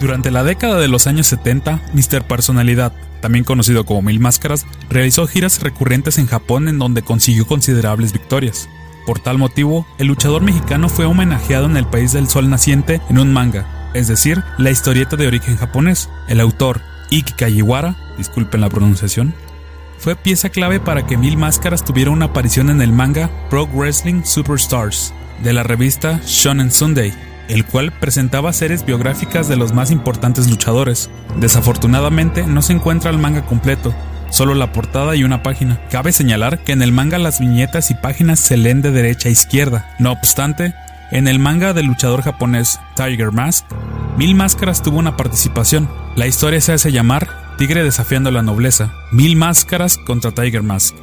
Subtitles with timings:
[0.00, 2.22] Durante la década de los años 70, Mr.
[2.24, 8.12] Personalidad, también conocido como Mil Máscaras, realizó giras recurrentes en Japón en donde consiguió considerables
[8.12, 8.68] victorias.
[9.06, 13.18] Por tal motivo, el luchador mexicano fue homenajeado en el país del sol naciente en
[13.18, 16.08] un manga, es decir, la historieta de origen japonés.
[16.28, 16.80] El autor,
[17.10, 19.34] Iki Kajiwara, disculpen la pronunciación,
[19.98, 24.22] fue pieza clave para que Mil Máscaras tuviera una aparición en el manga Pro Wrestling
[24.24, 25.12] Superstars
[25.42, 27.12] de la revista Shonen Sunday,
[27.48, 31.10] el cual presentaba series biográficas de los más importantes luchadores.
[31.40, 33.94] Desafortunadamente no se encuentra el manga completo,
[34.30, 35.80] solo la portada y una página.
[35.90, 39.32] Cabe señalar que en el manga las viñetas y páginas se leen de derecha a
[39.32, 39.94] izquierda.
[39.98, 40.74] No obstante,
[41.10, 43.64] en el manga del luchador japonés Tiger Mask,
[44.18, 45.88] Mil Máscaras tuvo una participación.
[46.16, 48.92] La historia se hace llamar Tigre desafiando la nobleza.
[49.12, 50.94] Mil Máscaras contra Tiger Mask.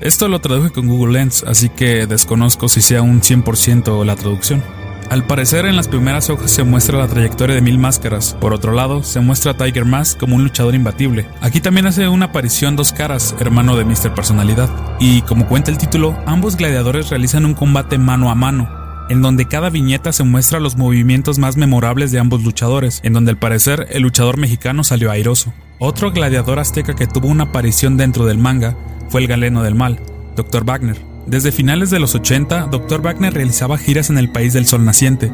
[0.00, 4.62] Esto lo traduje con Google Lens, así que desconozco si sea un 100% la traducción.
[5.10, 8.72] Al parecer en las primeras hojas se muestra la trayectoria de Mil Máscaras, por otro
[8.72, 11.26] lado se muestra a Tiger Mask como un luchador imbatible.
[11.40, 14.14] Aquí también hace una aparición Dos Caras, hermano de Mr.
[14.14, 18.68] Personalidad, y como cuenta el título, ambos gladiadores realizan un combate mano a mano,
[19.08, 23.30] en donde cada viñeta se muestra los movimientos más memorables de ambos luchadores, en donde
[23.30, 25.52] al parecer el luchador mexicano salió airoso.
[25.78, 28.74] Otro gladiador azteca que tuvo una aparición dentro del manga
[29.10, 30.00] fue el galeno del mal,
[30.34, 30.64] Dr.
[30.64, 33.00] Wagner, desde finales de los 80, Dr.
[33.00, 35.32] Wagner realizaba giras en el país del sol naciente,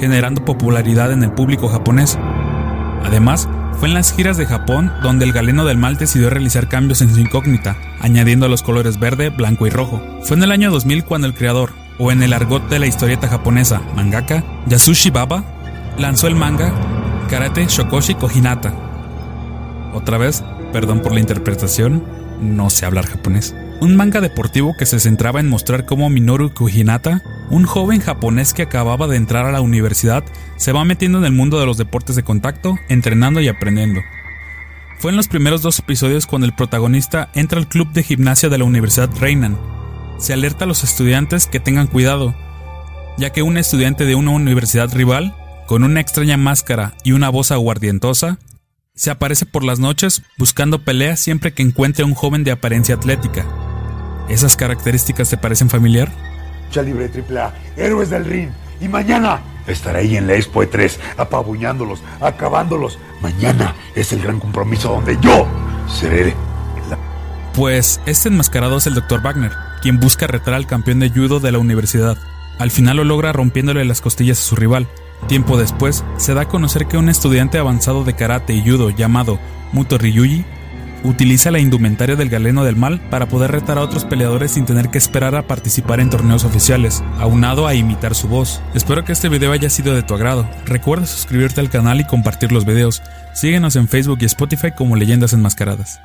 [0.00, 2.18] generando popularidad en el público japonés.
[3.04, 3.46] Además,
[3.78, 7.14] fue en las giras de Japón donde el galeno del mal decidió realizar cambios en
[7.14, 10.02] su incógnita, añadiendo los colores verde, blanco y rojo.
[10.22, 13.28] Fue en el año 2000 cuando el creador, o en el argot de la historieta
[13.28, 15.44] japonesa, mangaka, Yasushi Baba,
[15.98, 16.72] lanzó el manga
[17.28, 18.72] Karate Shokoshi Kohinata.
[19.92, 20.42] Otra vez,
[20.72, 22.02] perdón por la interpretación,
[22.40, 27.22] no sé hablar japonés un manga deportivo que se centraba en mostrar cómo Minoru Kuhinata,
[27.50, 30.24] un joven japonés que acababa de entrar a la universidad,
[30.56, 34.00] se va metiendo en el mundo de los deportes de contacto, entrenando y aprendiendo.
[34.98, 38.58] Fue en los primeros dos episodios cuando el protagonista entra al club de gimnasia de
[38.58, 39.58] la Universidad Reinan.
[40.18, 42.34] Se alerta a los estudiantes que tengan cuidado,
[43.18, 47.50] ya que un estudiante de una universidad rival, con una extraña máscara y una voz
[47.50, 48.38] aguardientosa,
[48.94, 52.94] se aparece por las noches buscando peleas siempre que encuentre a un joven de apariencia
[52.94, 53.44] atlética.
[54.28, 56.10] ¿Esas características te parecen familiar?
[56.66, 58.50] Lucha libre AAA, héroes del ring.
[58.80, 62.98] Y mañana estaré ahí en la Expo E3, apabullándolos, acabándolos.
[63.20, 65.46] Mañana es el gran compromiso donde yo
[65.88, 66.34] seré
[66.90, 66.98] la...
[67.54, 69.22] Pues este enmascarado es el Dr.
[69.22, 72.18] Wagner, quien busca retar al campeón de judo de la universidad.
[72.58, 74.88] Al final lo logra rompiéndole las costillas a su rival.
[75.28, 79.38] Tiempo después, se da a conocer que un estudiante avanzado de karate y judo llamado
[79.72, 80.44] Muto Ryuji
[81.04, 84.90] utiliza la indumentaria del galeno del mal para poder retar a otros peleadores sin tener
[84.90, 88.60] que esperar a participar en torneos oficiales, aunado a imitar su voz.
[88.74, 90.48] Espero que este video haya sido de tu agrado.
[90.64, 93.02] Recuerda suscribirte al canal y compartir los videos.
[93.34, 96.00] Síguenos en Facebook y Spotify como Leyendas Enmascaradas.